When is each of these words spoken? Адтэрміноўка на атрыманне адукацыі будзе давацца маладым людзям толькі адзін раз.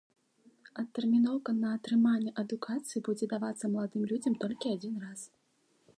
Адтэрміноўка 0.81 1.53
на 1.57 1.69
атрыманне 1.79 2.31
адукацыі 2.43 3.03
будзе 3.09 3.25
давацца 3.35 3.73
маладым 3.77 4.01
людзям 4.13 4.33
толькі 4.45 4.67
адзін 4.79 4.95
раз. 5.07 5.19